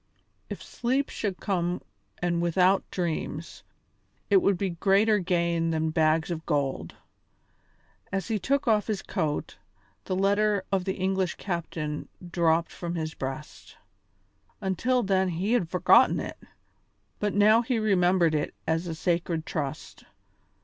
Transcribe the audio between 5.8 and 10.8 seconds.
bags of gold. As he took off his coat, the letter